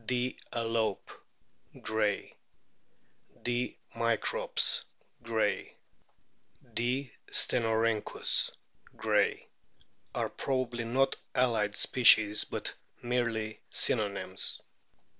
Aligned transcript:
D. 0.07 0.39
a 0.51 0.63
lope, 0.63 1.11
Gray; 1.79 2.33
D. 3.43 3.77
microps, 3.95 4.83
Gray; 5.21 5.77
D. 6.73 7.13
stenorhynchiis^ 7.29 8.49
Gray, 8.95 9.47
are 10.15 10.29
probably 10.29 10.85
not 10.85 11.17
allied 11.35 11.77
species, 11.77 12.45
but 12.45 12.73
merely 13.03 13.59
synonyms. 13.69 14.59